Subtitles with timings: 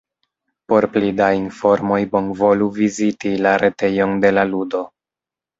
[0.71, 4.83] Por pli da informoj bonvolu viziti la retejon de la ludo.